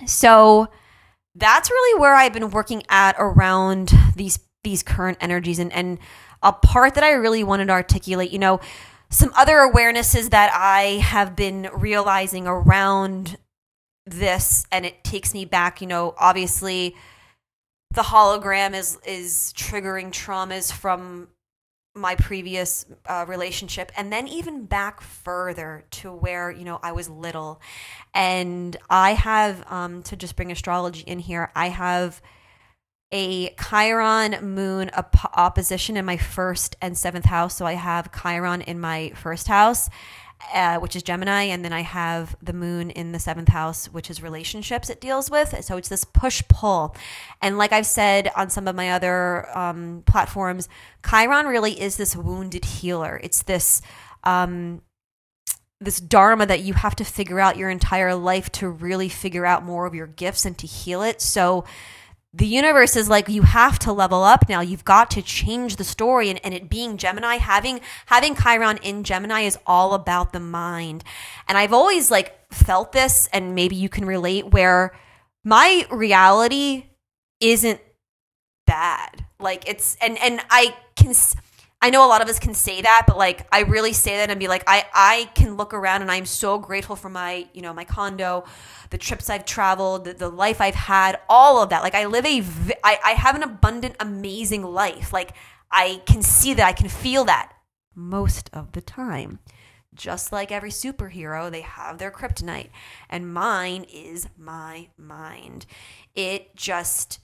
So, 0.06 0.70
that's 1.36 1.70
really 1.70 2.00
where 2.00 2.14
I've 2.14 2.34
been 2.34 2.52
working 2.52 2.84
at 2.90 3.16
around 3.18 3.92
these 4.16 4.40
these 4.64 4.84
current 4.84 5.18
energies 5.20 5.60
and 5.60 5.74
and 5.74 6.00
a 6.42 6.54
part 6.54 6.96
that 6.96 7.04
I 7.04 7.12
really 7.12 7.44
wanted 7.44 7.68
to 7.68 7.74
articulate, 7.74 8.32
you 8.32 8.40
know, 8.40 8.60
some 9.10 9.32
other 9.36 9.58
awarenesses 9.58 10.30
that 10.32 10.52
I 10.54 11.00
have 11.00 11.36
been 11.36 11.70
realizing 11.74 12.48
around 12.48 13.38
this 14.06 14.66
and 14.72 14.86
it 14.86 15.04
takes 15.04 15.34
me 15.34 15.46
back, 15.46 15.82
you 15.82 15.88
know, 15.88 16.14
obviously 16.18 16.96
the 17.94 18.02
hologram 18.02 18.74
is 18.74 18.98
is 19.06 19.54
triggering 19.56 20.12
traumas 20.12 20.72
from 20.72 21.30
my 21.96 22.16
previous 22.16 22.86
uh, 23.06 23.26
relationship 23.28 23.92
and 23.96 24.12
then 24.12 24.28
even 24.28 24.66
back 24.66 25.00
further 25.00 25.86
to 25.92 26.12
where 26.12 26.50
you 26.50 26.64
know 26.64 26.80
i 26.82 26.92
was 26.92 27.10
little. 27.10 27.62
And 28.14 28.76
i 28.90 29.14
have 29.14 29.64
um, 29.72 30.04
to 30.04 30.16
just 30.16 30.36
bring 30.36 30.52
astrology 30.52 31.04
in 31.06 31.20
here 31.20 31.52
i 31.56 31.70
have 31.70 32.22
a 33.12 33.54
chiron 33.56 34.54
moon 34.56 34.90
op- 34.96 35.38
opposition 35.38 35.96
in 35.98 36.04
my 36.04 36.18
first 36.18 36.76
and 36.82 36.98
seventh 36.98 37.26
house. 37.26 37.56
So 37.56 37.66
i 37.66 37.74
have 37.74 38.12
chiron 38.12 38.62
in 38.62 38.80
my 38.80 39.12
first 39.16 39.48
house 39.48 39.90
uh, 40.54 40.78
which 40.80 40.96
is 40.96 41.04
Gemini, 41.04 41.44
and 41.44 41.64
then 41.64 41.74
I 41.74 41.82
have 41.82 42.36
the 42.42 42.54
moon 42.54 42.90
in 42.90 43.12
the 43.12 43.20
seventh 43.20 43.50
house, 43.50 43.88
which 43.88 44.10
is 44.10 44.22
relationships 44.22 44.90
it 44.90 45.02
deals 45.02 45.30
with. 45.30 45.64
So 45.64 45.78
it's 45.78 45.90
this 45.90 46.04
push 46.04 46.44
pull. 46.48 46.96
And 47.42 47.58
like 47.58 47.72
I've 47.72 47.86
said 47.86 48.32
on 48.36 48.50
some 48.50 48.68
of 48.68 48.76
my 48.76 48.92
other 48.92 49.56
um, 49.58 50.04
platforms, 50.06 50.70
Chiron 51.08 51.48
really 51.48 51.80
is 51.80 51.98
this 51.98 52.16
wounded 52.16 52.66
healer. 52.66 53.20
It's 53.24 53.44
this. 53.44 53.82
Um, 54.24 54.82
this 55.82 56.00
dharma 56.00 56.46
that 56.46 56.62
you 56.62 56.74
have 56.74 56.96
to 56.96 57.04
figure 57.04 57.42
out 57.42 57.58
your 57.58 57.70
entire 57.70 58.16
life 58.16 58.50
to 58.50 58.70
really 58.70 59.10
figure 59.10 59.46
out 59.46 59.66
more 59.66 59.86
of 59.86 59.94
your 59.94 60.08
gifts 60.08 60.46
and 60.46 60.58
to 60.58 60.66
heal 60.66 61.02
it. 61.02 61.22
So, 61.22 61.66
the 62.34 62.48
universe 62.48 62.96
is 62.96 63.10
like 63.10 63.30
you 63.30 63.44
have 63.44 63.78
to 63.80 63.94
level 63.94 64.24
up 64.24 64.50
now. 64.50 64.60
You've 64.60 64.84
got 64.84 65.12
to 65.12 65.22
change 65.22 65.76
the 65.76 65.84
story. 65.84 66.30
And, 66.30 66.44
and 66.44 66.54
it 66.54 66.70
being 66.70 66.98
gemini 66.98 67.36
having 67.36 67.80
having 68.08 68.36
chiron 68.36 68.78
in 68.82 69.04
gemini 69.04 69.42
is 69.42 69.58
all 69.68 69.94
about 69.94 70.34
the 70.34 70.40
mind. 70.40 71.04
And 71.48 71.58
i've 71.58 71.74
always 71.74 72.10
like 72.10 72.52
felt 72.52 72.92
this 72.92 73.28
and 73.32 73.54
maybe 73.54 73.76
you 73.76 73.90
can 73.90 74.06
relate 74.06 74.52
where 74.52 74.98
my 75.44 75.86
reality 75.92 76.86
isn't 77.40 77.80
bad. 78.66 79.26
Like 79.40 79.68
it's 79.68 79.96
and 80.02 80.18
and 80.18 80.42
i 80.50 80.76
can 80.96 81.14
I 81.84 81.90
know 81.90 82.06
a 82.06 82.08
lot 82.08 82.22
of 82.22 82.30
us 82.30 82.40
can 82.40 82.54
say 82.54 82.82
that, 82.82 83.04
but 83.06 83.18
like 83.18 83.46
I 83.52 83.64
really 83.64 83.92
say 83.92 84.16
that 84.16 84.30
and 84.30 84.40
be 84.40 84.48
like, 84.48 84.64
I 84.68 84.86
I 84.94 85.30
can 85.36 85.58
look 85.58 85.74
around 85.74 86.02
and 86.02 86.10
I'm 86.10 86.26
so 86.26 86.58
grateful 86.58 86.96
for 86.96 87.10
my 87.10 87.46
you 87.54 87.62
know 87.62 87.74
my 87.74 87.84
condo, 87.84 88.46
the 88.90 88.98
trips 88.98 89.30
I've 89.30 89.44
traveled, 89.44 90.06
the, 90.06 90.14
the 90.14 90.30
life 90.30 90.62
I've 90.62 90.76
had, 90.76 91.20
all 91.28 91.62
of 91.62 91.72
that. 91.72 91.84
Like 91.84 91.94
I 91.94 92.06
live 92.06 92.26
a 92.26 92.42
I, 92.86 93.00
I 93.04 93.12
have 93.12 93.36
an 93.36 93.44
abundant, 93.44 93.98
amazing 94.00 94.64
life. 94.64 95.12
Like 95.12 95.34
I 95.70 96.02
can 96.06 96.22
see 96.22 96.54
that, 96.54 96.66
I 96.66 96.72
can 96.72 96.88
feel 96.88 97.26
that 97.26 97.52
most 97.94 98.50
of 98.54 98.72
the 98.72 98.82
time. 98.82 99.40
Just 99.94 100.32
like 100.32 100.54
every 100.54 100.72
superhero, 100.72 101.52
they 101.52 101.62
have 101.62 101.98
their 101.98 102.12
kryptonite, 102.12 102.70
and 103.10 103.32
mine 103.32 103.86
is 103.94 104.30
my 104.38 104.88
mind. 104.98 105.66
It 106.16 106.56
just 106.56 107.20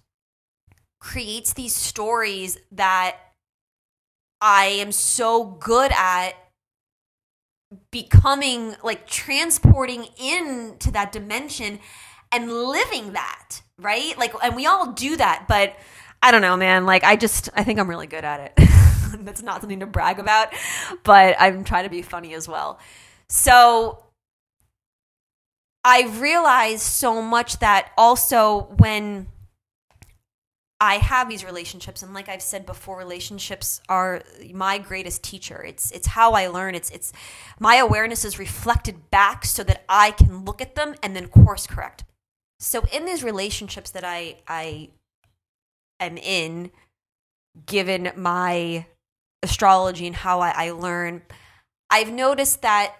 creates 1.00 1.54
these 1.54 1.74
stories 1.74 2.58
that 2.74 3.16
I 4.42 4.66
am 4.66 4.92
so 4.92 5.44
good 5.44 5.92
at 5.96 6.32
becoming 7.92 8.76
like 8.84 9.08
transporting 9.08 10.08
into 10.22 10.92
that 10.92 11.12
dimension 11.12 11.80
and 12.32 12.52
living 12.52 13.14
that, 13.14 13.62
right? 13.78 14.18
Like, 14.18 14.34
and 14.44 14.56
we 14.56 14.66
all 14.66 14.92
do 14.92 15.18
that, 15.18 15.46
but 15.48 15.76
I 16.22 16.32
don't 16.32 16.42
know, 16.42 16.58
man. 16.58 16.86
Like, 16.86 17.04
I 17.04 17.16
just, 17.16 17.50
I 17.56 17.64
think 17.64 17.80
I'm 17.80 17.90
really 17.90 18.08
good 18.08 18.26
at 18.26 18.40
it. 18.58 18.70
That's 19.26 19.42
not 19.42 19.62
something 19.62 19.80
to 19.80 19.86
brag 19.86 20.20
about, 20.20 20.54
but 21.04 21.36
I'm 21.40 21.64
trying 21.64 21.84
to 21.84 21.90
be 21.90 22.02
funny 22.02 22.34
as 22.34 22.48
well. 22.48 22.80
So, 23.28 24.04
I 25.84 26.04
realized 26.20 26.82
so 26.82 27.22
much 27.22 27.60
that 27.60 27.92
also 27.98 28.64
when 28.78 29.28
I 30.82 30.96
have 30.96 31.28
these 31.28 31.44
relationships 31.44 32.04
and 32.04 32.14
like 32.14 32.30
I've 32.30 32.42
said 32.42 32.66
before 32.66 32.98
relationships 32.98 33.82
are 33.90 34.22
my 34.54 34.78
greatest 34.78 35.24
teacher. 35.24 35.62
It's 35.62 35.92
it's 35.92 36.08
how 36.08 36.34
I 36.34 36.48
learn. 36.48 36.74
It's 36.74 36.90
it's 36.90 37.12
my 37.60 37.76
awareness 37.76 38.24
is 38.24 38.40
reflected 38.40 39.12
back 39.12 39.44
so 39.44 39.64
that 39.64 39.84
I 39.90 40.12
can 40.12 40.46
look 40.46 40.62
at 40.62 40.76
them 40.76 40.96
and 41.04 41.16
then 41.16 41.28
course 41.28 41.68
correct. 41.68 42.06
So 42.60 42.84
in 42.94 43.06
these 43.06 43.24
relationships 43.24 43.92
that 43.92 44.06
I 44.06 44.38
I 44.48 44.90
am 46.00 46.18
in 46.18 46.72
given 47.66 48.12
my 48.16 48.86
astrology 49.44 50.08
and 50.08 50.16
how 50.16 50.40
I, 50.40 50.54
I 50.56 50.72
learn, 50.72 51.24
I've 51.90 52.12
noticed 52.12 52.62
that 52.62 52.96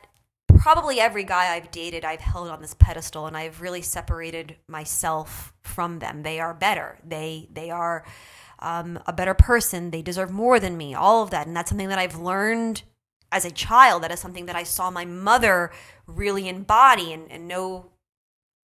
probably 0.60 1.00
every 1.00 1.24
guy 1.24 1.56
I've 1.56 1.72
dated, 1.72 2.04
I've 2.04 2.20
held 2.20 2.50
on 2.50 2.62
this 2.62 2.74
pedestal 2.74 3.26
and 3.28 3.36
I've 3.36 3.62
really 3.62 3.82
separated 3.82 4.58
myself 4.68 5.54
from 5.64 6.00
them. 6.00 6.24
They 6.24 6.40
are 6.40 6.54
better. 6.54 7.00
They 7.08 7.48
they 7.52 7.72
are 7.72 8.04
um, 8.60 9.00
a 9.08 9.14
better 9.14 9.34
person. 9.34 9.92
They 9.92 10.02
deserve 10.02 10.32
more 10.32 10.60
than 10.60 10.78
me. 10.78 10.94
All 10.94 11.24
of 11.24 11.32
that, 11.32 11.48
and 11.48 11.56
that's 11.56 11.70
something 11.70 11.88
that 11.88 11.98
I've 11.98 12.20
learned 12.20 12.84
as 13.32 13.46
a 13.46 13.52
child. 13.52 14.04
That 14.04 14.12
is 14.12 14.20
something 14.20 14.48
that 14.48 14.56
I 14.56 14.64
saw 14.64 14.92
my 14.92 15.06
mother 15.06 15.72
really 16.06 16.50
embody, 16.50 17.14
and, 17.14 17.32
and 17.32 17.48
no 17.48 17.92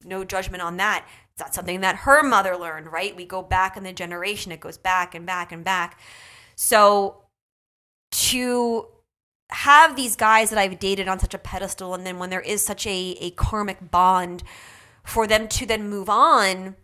no 0.03 0.25
judgment 0.25 0.61
on 0.61 0.77
that. 0.77 1.07
That's 1.37 1.55
something 1.55 1.81
that 1.81 1.95
her 1.97 2.23
mother 2.23 2.57
learned. 2.57 2.91
Right? 2.91 3.15
We 3.15 3.25
go 3.25 3.41
back 3.41 3.77
in 3.77 3.83
the 3.83 3.93
generation. 3.93 4.51
It 4.51 4.59
goes 4.59 4.77
back 4.77 5.15
and 5.15 5.25
back 5.25 5.53
and 5.53 5.63
back. 5.63 5.97
So 6.57 7.23
to 8.11 8.87
have 9.49 9.95
these 9.95 10.15
guys 10.15 10.49
that 10.49 10.59
I've 10.59 10.79
dated 10.79 11.07
on 11.07 11.19
such 11.19 11.33
a 11.33 11.39
pedestal, 11.39 11.93
and 11.93 12.05
then 12.05 12.17
when 12.17 12.29
there 12.29 12.41
is 12.41 12.65
such 12.65 12.85
a, 12.87 13.17
a 13.19 13.31
karmic 13.31 13.91
bond, 13.91 14.43
for 15.03 15.27
them 15.27 15.47
to 15.47 15.65
then 15.65 15.89
move 15.89 16.09
on, 16.09 16.75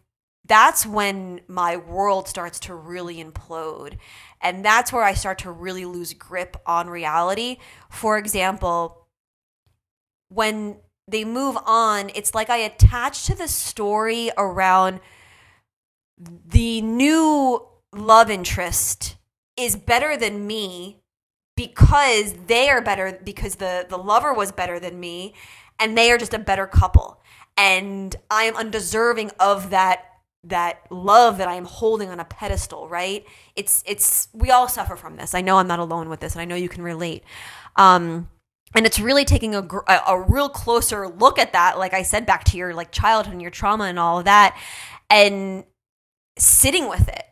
that's 0.45 0.85
when 0.85 1.41
my 1.47 1.75
world 1.75 2.27
starts 2.27 2.59
to 2.61 2.75
really 2.75 3.23
implode. 3.23 3.97
And 4.41 4.63
that's 4.65 4.91
where 4.93 5.03
I 5.03 5.13
start 5.13 5.39
to 5.39 5.51
really 5.51 5.85
lose 5.85 6.13
grip 6.13 6.57
on 6.65 6.89
reality. 6.89 7.57
For 7.89 8.17
example, 8.17 9.07
when 10.29 10.77
they 11.07 11.25
move 11.25 11.57
on, 11.65 12.11
it's 12.15 12.33
like 12.33 12.49
I 12.49 12.57
attach 12.57 13.25
to 13.25 13.35
the 13.35 13.47
story 13.47 14.31
around 14.37 14.99
the 16.17 16.81
new 16.81 17.65
love 17.93 18.29
interest 18.29 19.17
is 19.57 19.75
better 19.75 20.15
than 20.15 20.47
me 20.47 21.00
because 21.67 22.33
they 22.47 22.69
are 22.69 22.81
better 22.81 23.19
because 23.23 23.55
the 23.55 23.85
the 23.87 23.97
lover 23.97 24.33
was 24.33 24.51
better 24.51 24.79
than 24.79 24.99
me 24.99 25.33
and 25.79 25.97
they 25.97 26.11
are 26.11 26.17
just 26.17 26.33
a 26.33 26.39
better 26.39 26.65
couple 26.65 27.21
and 27.55 28.15
I 28.31 28.43
am 28.45 28.55
undeserving 28.55 29.31
of 29.39 29.69
that 29.69 30.05
that 30.43 30.79
love 30.89 31.37
that 31.37 31.47
I 31.47 31.53
am 31.53 31.65
holding 31.65 32.09
on 32.09 32.19
a 32.19 32.25
pedestal, 32.25 32.87
right? 32.87 33.23
It's 33.55 33.83
it's 33.85 34.27
we 34.33 34.49
all 34.49 34.67
suffer 34.67 34.95
from 34.95 35.17
this. 35.17 35.35
I 35.35 35.41
know 35.41 35.57
I'm 35.57 35.67
not 35.67 35.77
alone 35.77 36.09
with 36.09 36.19
this 36.19 36.33
and 36.33 36.41
I 36.41 36.45
know 36.45 36.55
you 36.55 36.69
can 36.69 36.81
relate. 36.81 37.23
Um 37.75 38.29
and 38.73 38.85
it's 38.85 38.99
really 38.99 39.25
taking 39.25 39.53
a, 39.53 39.67
a, 40.07 40.21
real 40.29 40.47
closer 40.47 41.09
look 41.09 41.37
at 41.37 41.51
that 41.51 41.77
like 41.77 41.93
i 41.93 42.03
said 42.03 42.25
back 42.25 42.45
to 42.45 42.55
your 42.55 42.73
like 42.73 42.89
childhood 42.89 43.33
and 43.33 43.41
your 43.41 43.51
trauma 43.51 43.83
and 43.83 43.99
all 43.99 44.19
of 44.19 44.23
that 44.23 44.57
and 45.09 45.65
sitting 46.37 46.87
with 46.87 47.09
it 47.09 47.25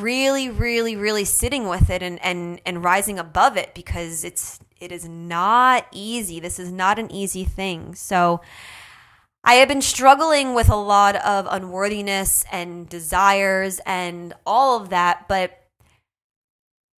really 0.00 0.48
really 0.50 0.96
really 0.96 1.24
sitting 1.24 1.68
with 1.68 1.90
it 1.90 2.02
and 2.02 2.22
and 2.24 2.60
and 2.64 2.84
rising 2.84 3.18
above 3.18 3.56
it 3.56 3.74
because 3.74 4.24
it's 4.24 4.60
it 4.80 4.90
is 4.90 5.08
not 5.08 5.86
easy. 5.92 6.40
This 6.40 6.58
is 6.58 6.72
not 6.72 6.98
an 6.98 7.10
easy 7.12 7.44
thing. 7.44 7.94
So 7.94 8.40
i 9.44 9.54
have 9.54 9.68
been 9.68 9.82
struggling 9.82 10.54
with 10.54 10.68
a 10.68 10.76
lot 10.76 11.16
of 11.16 11.46
unworthiness 11.50 12.44
and 12.52 12.88
desires 12.88 13.80
and 13.84 14.32
all 14.46 14.80
of 14.80 14.90
that 14.90 15.26
but 15.28 15.61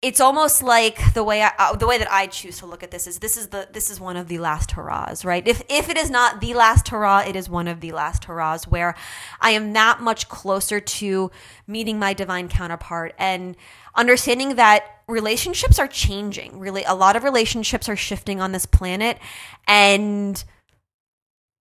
it's 0.04 0.20
almost 0.20 0.62
like 0.62 1.14
the 1.14 1.24
way 1.24 1.42
I, 1.42 1.54
uh, 1.58 1.78
the 1.78 1.88
way 1.88 1.98
that 1.98 2.12
I 2.12 2.28
choose 2.28 2.58
to 2.60 2.66
look 2.66 2.84
at 2.84 2.92
this 2.92 3.08
is 3.08 3.20
this 3.20 3.38
is 3.38 3.48
the 3.48 3.70
this 3.72 3.90
is 3.90 4.02
one 4.02 4.18
of 4.18 4.28
the 4.28 4.38
last 4.38 4.72
hurrahs, 4.72 5.24
right? 5.24 5.48
If 5.48 5.64
if 5.70 5.90
it 5.90 5.96
is 5.96 6.10
not 6.10 6.42
the 6.42 6.54
last 6.54 6.90
hurrah, 6.90 7.22
it 7.22 7.38
is 7.38 7.50
one 7.50 7.70
of 7.70 7.80
the 7.80 7.94
last 7.94 8.26
hurrahs 8.26 8.68
where 8.68 8.96
I 9.40 9.52
am 9.52 9.72
that 9.74 10.02
much 10.02 10.28
closer 10.28 10.82
to 10.82 11.32
meeting 11.68 12.00
my 12.00 12.14
divine 12.14 12.50
counterpart 12.50 13.16
and 13.18 13.56
understanding 13.96 14.56
that 14.56 14.84
relationships 15.08 15.80
are 15.80 15.88
changing. 15.88 16.60
Really, 16.60 16.84
a 16.84 16.94
lot 16.94 17.16
of 17.16 17.24
relationships 17.24 17.88
are 17.88 17.96
shifting 17.96 18.42
on 18.42 18.52
this 18.52 18.66
planet, 18.66 19.18
and 19.70 20.44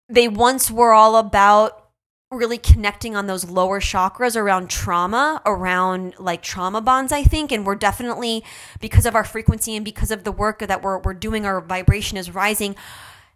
they 0.10 0.27
once 0.27 0.70
were 0.70 0.94
all 0.94 1.15
about 1.15 1.87
really 2.32 2.58
connecting 2.58 3.16
on 3.16 3.28
those 3.28 3.50
lower 3.50 3.80
chakras 3.80 4.36
around 4.36 4.70
trauma, 4.70 5.42
around 5.46 6.14
like 6.20 6.42
trauma 6.42 6.82
bonds, 6.82 7.12
I 7.12 7.24
think. 7.24 7.52
And 7.52 7.66
we're 7.66 7.76
definitely, 7.76 8.44
because 8.82 9.06
of 9.06 9.16
our 9.16 9.24
frequency 9.24 9.76
and 9.76 9.86
because 9.86 10.12
of 10.12 10.24
the 10.24 10.32
work 10.32 10.60
that 10.60 10.82
we're, 10.82 11.00
we're 11.00 11.14
doing, 11.14 11.46
our 11.46 11.62
vibration 11.62 12.18
is 12.18 12.32
rising. 12.32 12.76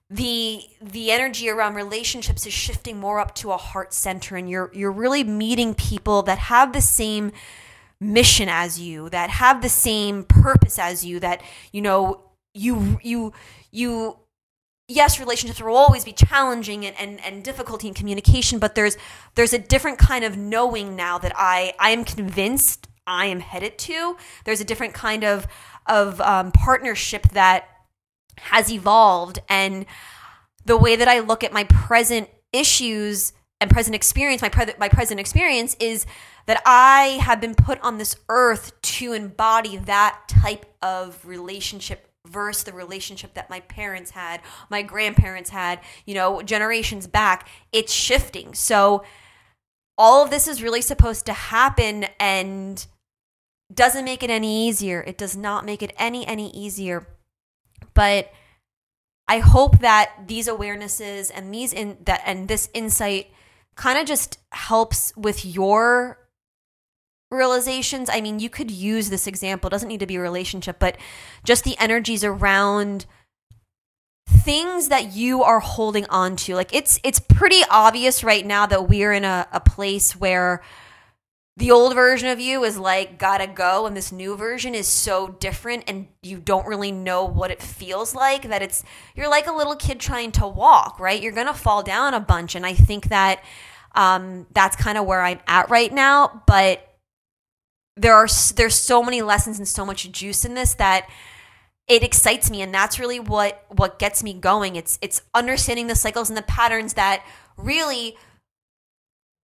The 0.10 0.62
the 0.82 1.10
energy 1.10 1.48
around 1.48 1.76
relationships 1.76 2.46
is 2.46 2.52
shifting 2.52 3.00
more 3.00 3.22
up 3.22 3.34
to 3.36 3.54
a 3.54 3.58
heart 3.58 3.94
center, 3.94 4.36
and 4.36 4.50
you're 4.50 4.70
you're 4.74 4.92
really 4.92 5.24
meeting 5.24 5.74
people 5.74 6.22
that 6.24 6.38
have 6.38 6.74
the 6.74 6.82
same 6.82 7.32
mission 8.02 8.50
as 8.50 8.78
you, 8.78 9.10
that 9.12 9.30
have 9.30 9.62
the 9.62 9.70
same 9.70 10.26
purpose 10.26 10.78
as 10.78 11.06
you, 11.06 11.22
that 11.22 11.42
you 11.72 11.82
know 11.82 12.24
you 12.54 13.00
you 13.02 13.32
you 13.72 14.18
yes, 14.92 15.20
relationships 15.20 15.62
will 15.62 15.76
always 15.76 16.04
be 16.04 16.12
challenging 16.12 16.86
and, 16.86 16.96
and, 17.00 17.24
and 17.24 17.44
difficulty 17.44 17.88
in 17.88 17.94
communication, 17.94 18.60
but 18.60 18.76
there's 18.76 18.98
there's 19.36 19.54
a 19.54 19.60
different 19.60 19.98
kind 19.98 20.24
of 20.24 20.38
knowing 20.38 20.96
now 20.96 21.18
that 21.18 21.34
I 21.36 21.74
I 21.80 21.92
am 21.92 22.04
convinced 22.04 22.88
I 23.08 23.26
am 23.28 23.40
headed 23.40 23.78
to. 23.80 24.18
There's 24.46 24.62
a 24.62 24.66
different 24.66 24.94
kind 24.94 25.24
of 25.24 25.48
of 25.88 26.22
um, 26.22 26.52
partnership 26.52 27.30
that 27.30 27.66
has 28.38 28.72
evolved, 28.72 29.40
and 29.50 29.86
the 30.66 30.78
way 30.78 30.96
that 30.96 31.08
I 31.08 31.20
look 31.20 31.44
at 31.44 31.54
my 31.54 31.64
present 31.66 32.30
issues 32.54 33.34
and 33.60 33.70
present 33.70 33.96
experience, 33.96 34.42
my 34.42 34.50
pre- 34.50 34.74
my 34.80 34.90
present 34.90 35.20
experience 35.20 35.76
is 35.80 36.06
that 36.48 36.62
I 36.66 37.20
have 37.22 37.40
been 37.40 37.56
put 37.56 37.80
on 37.82 37.98
this 37.98 38.16
earth 38.28 38.80
to 38.82 39.14
embody 39.14 39.78
that 39.78 40.20
type 40.28 40.66
of 40.82 41.24
relationship 41.26 42.11
versus 42.28 42.64
the 42.64 42.74
relationship 42.74 43.34
that 43.34 43.50
my 43.50 43.60
parents 43.62 44.12
had, 44.12 44.42
my 44.70 44.82
grandparents 44.82 45.50
had, 45.50 45.80
you 46.06 46.14
know, 46.14 46.42
generations 46.42 47.08
back. 47.08 47.48
It's 47.72 47.92
shifting. 47.92 48.54
So 48.54 49.04
all 49.98 50.24
of 50.24 50.30
this 50.30 50.48
is 50.48 50.64
really 50.64 50.82
supposed 50.82 51.26
to 51.26 51.34
happen 51.34 52.06
and 52.20 52.86
doesn't 53.74 54.06
make 54.06 54.24
it 54.24 54.30
any 54.30 54.68
easier. 54.68 55.02
It 55.02 55.18
does 55.18 55.36
not 55.36 55.66
make 55.66 55.82
it 55.82 55.94
any 55.98 56.26
any 56.28 56.50
easier. 56.52 57.08
But 57.94 58.32
I 59.28 59.40
hope 59.40 59.80
that 59.80 60.28
these 60.28 60.48
awarenesses 60.48 61.32
and 61.34 61.54
these 61.54 61.74
in 61.74 61.98
that 62.06 62.22
and 62.26 62.48
this 62.48 62.70
insight 62.74 63.32
kind 63.76 63.98
of 63.98 64.06
just 64.06 64.40
helps 64.52 65.16
with 65.16 65.46
your 65.46 66.21
realizations. 67.32 68.10
I 68.12 68.22
mean, 68.22 68.40
you 68.40 68.50
could 68.50 68.70
use 68.70 69.10
this 69.10 69.26
example. 69.26 69.68
It 69.68 69.72
doesn't 69.72 69.88
need 69.88 70.02
to 70.02 70.06
be 70.06 70.18
a 70.18 70.22
relationship, 70.22 70.78
but 70.80 70.98
just 71.44 71.64
the 71.64 71.78
energies 71.80 72.24
around 72.24 73.06
things 74.28 74.90
that 74.90 75.14
you 75.14 75.44
are 75.44 75.60
holding 75.60 76.06
on 76.08 76.36
to. 76.36 76.56
Like 76.56 76.74
it's 76.74 77.00
it's 77.04 77.20
pretty 77.20 77.62
obvious 77.70 78.24
right 78.24 78.46
now 78.46 78.66
that 78.66 78.88
we're 78.88 79.14
in 79.14 79.26
a, 79.26 79.48
a 79.52 79.60
place 79.60 80.16
where 80.16 80.62
the 81.58 81.72
old 81.72 81.94
version 81.94 82.30
of 82.30 82.40
you 82.40 82.64
is 82.64 82.78
like 82.78 83.20
gotta 83.20 83.46
go 83.46 83.86
and 83.86 83.96
this 83.96 84.12
new 84.12 84.36
version 84.36 84.74
is 84.74 84.88
so 84.88 85.28
different 85.28 85.84
and 85.88 86.08
you 86.24 86.38
don't 86.38 86.66
really 86.66 86.92
know 86.92 87.26
what 87.26 87.52
it 87.52 87.62
feels 87.62 88.16
like 88.16 88.44
that 88.44 88.62
it's 88.62 88.84
you're 89.16 89.30
like 89.30 89.48
a 89.48 89.52
little 89.52 89.76
kid 89.76 90.00
trying 90.00 90.32
to 90.32 90.48
walk 90.48 91.00
right 91.00 91.22
you're 91.22 91.34
gonna 91.34 91.54
fall 91.54 91.84
down 91.84 92.14
a 92.14 92.20
bunch 92.20 92.56
and 92.56 92.66
i 92.66 92.74
think 92.74 93.10
that 93.10 93.44
um, 93.94 94.48
that's 94.54 94.78
kind 94.78 94.98
of 94.98 95.06
where 95.06 95.22
i'm 95.22 95.40
at 95.46 95.70
right 95.70 95.94
now 95.94 96.42
but 96.48 96.91
there 97.98 98.14
are 98.14 98.28
there's 98.56 98.76
so 98.76 99.04
many 99.04 99.22
lessons 99.22 99.58
and 99.58 99.68
so 99.68 99.86
much 99.86 100.12
juice 100.12 100.46
in 100.46 100.56
this 100.56 100.74
that 100.76 101.10
it 101.88 102.04
excites 102.04 102.50
me 102.50 102.62
and 102.62 102.74
that's 102.74 103.00
really 103.00 103.20
what 103.20 103.66
what 103.70 104.00
gets 104.00 104.24
me 104.24 104.34
going. 104.34 104.76
It's 104.76 104.98
it's 105.02 105.22
understanding 105.34 105.88
the 105.88 105.96
cycles 105.96 106.30
and 106.30 106.38
the 106.38 106.44
patterns 106.44 106.94
that 106.94 107.24
really 107.58 108.18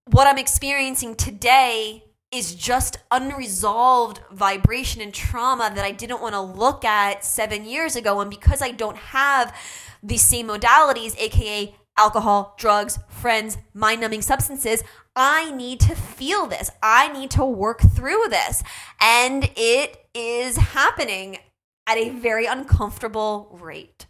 what 0.10 0.26
i'm 0.26 0.38
experiencing 0.38 1.14
today 1.14 2.06
is 2.32 2.56
just 2.56 2.98
unresolved 3.12 4.20
vibration 4.32 5.02
and 5.02 5.14
trauma 5.14 5.72
that 5.74 5.86
I 5.86 5.92
didn't 5.92 6.22
want 6.22 6.34
to 6.34 6.42
look 6.42 6.84
at 6.84 7.24
7 7.24 7.66
years 7.66 7.96
ago 7.96 8.20
and 8.20 8.30
because 8.30 8.62
I 8.62 8.72
don't 8.72 8.98
have 8.98 9.56
the 10.04 10.18
same 10.18 10.48
modalities 10.48 11.18
aka 11.18 11.74
alcohol, 11.98 12.56
drugs, 12.58 13.00
friends, 13.18 13.58
mind 13.74 14.02
numbing 14.02 14.22
substances, 14.22 14.84
I 15.16 15.52
need 15.52 15.80
to 15.82 15.96
feel 15.96 16.46
this. 16.46 16.70
I 16.82 17.12
need 17.12 17.32
to 17.32 17.46
work 17.46 17.82
through 17.82 18.26
this. 18.30 18.64
And 19.02 19.50
it 19.56 20.06
is 20.14 20.58
happening 20.58 21.40
at 21.88 21.98
a 21.98 22.10
very 22.10 22.46
uncomfortable 22.46 23.58
rate. 23.62 24.06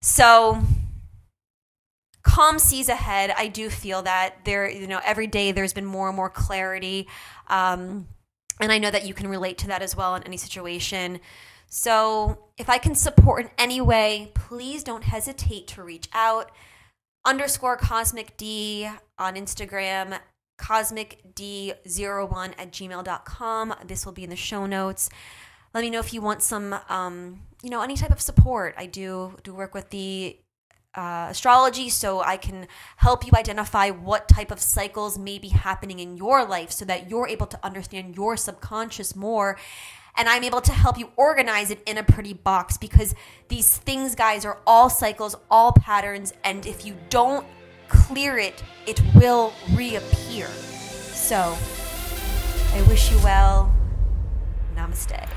So, 0.00 0.62
calm 2.22 2.58
seas 2.58 2.88
ahead. 2.88 3.32
I 3.36 3.48
do 3.48 3.68
feel 3.68 4.02
that 4.02 4.44
there, 4.44 4.70
you 4.70 4.86
know, 4.86 5.00
every 5.04 5.26
day 5.26 5.52
there's 5.52 5.72
been 5.72 5.84
more 5.84 6.08
and 6.08 6.16
more 6.16 6.30
clarity. 6.30 7.08
Um, 7.48 8.08
and 8.60 8.72
I 8.72 8.78
know 8.78 8.90
that 8.90 9.06
you 9.06 9.14
can 9.14 9.28
relate 9.28 9.58
to 9.58 9.66
that 9.68 9.82
as 9.82 9.96
well 9.96 10.14
in 10.14 10.22
any 10.22 10.36
situation. 10.36 11.20
So, 11.68 12.38
if 12.56 12.70
I 12.70 12.78
can 12.78 12.94
support 12.94 13.44
in 13.44 13.50
any 13.58 13.80
way, 13.80 14.30
please 14.34 14.84
don't 14.84 15.04
hesitate 15.04 15.66
to 15.68 15.82
reach 15.82 16.08
out 16.14 16.52
underscore 17.26 17.76
cosmic 17.76 18.36
Dee 18.36 18.88
on 19.18 19.34
Instagram, 19.34 20.18
cosmic 20.56 21.20
Dee01 21.34 22.54
at 22.56 22.72
gmail.com. 22.72 23.74
This 23.84 24.06
will 24.06 24.12
be 24.12 24.24
in 24.24 24.30
the 24.30 24.36
show 24.36 24.64
notes. 24.64 25.10
Let 25.74 25.82
me 25.82 25.90
know 25.90 25.98
if 25.98 26.14
you 26.14 26.22
want 26.22 26.42
some, 26.42 26.74
um, 26.88 27.42
you 27.62 27.68
know, 27.68 27.82
any 27.82 27.96
type 27.96 28.12
of 28.12 28.20
support. 28.20 28.74
I 28.78 28.86
do 28.86 29.36
do 29.42 29.52
work 29.52 29.74
with 29.74 29.90
the 29.90 30.38
uh, 30.94 31.28
astrology 31.30 31.90
so 31.90 32.20
I 32.20 32.38
can 32.38 32.66
help 32.96 33.26
you 33.26 33.32
identify 33.34 33.90
what 33.90 34.28
type 34.28 34.50
of 34.50 34.60
cycles 34.60 35.18
may 35.18 35.38
be 35.38 35.48
happening 35.48 35.98
in 35.98 36.16
your 36.16 36.46
life 36.46 36.70
so 36.70 36.86
that 36.86 37.10
you're 37.10 37.28
able 37.28 37.46
to 37.48 37.58
understand 37.62 38.16
your 38.16 38.36
subconscious 38.38 39.14
more 39.14 39.58
and 40.16 40.28
I'm 40.28 40.44
able 40.44 40.60
to 40.62 40.72
help 40.72 40.98
you 40.98 41.10
organize 41.16 41.70
it 41.70 41.80
in 41.86 41.98
a 41.98 42.02
pretty 42.02 42.32
box 42.32 42.76
because 42.76 43.14
these 43.48 43.76
things, 43.78 44.14
guys, 44.14 44.44
are 44.44 44.58
all 44.66 44.90
cycles, 44.90 45.36
all 45.50 45.72
patterns, 45.72 46.32
and 46.44 46.66
if 46.66 46.84
you 46.84 46.96
don't 47.10 47.46
clear 47.88 48.38
it, 48.38 48.62
it 48.86 49.00
will 49.14 49.52
reappear. 49.72 50.48
So, 50.48 51.56
I 52.74 52.82
wish 52.88 53.10
you 53.10 53.18
well. 53.18 53.74
Namaste. 54.74 55.28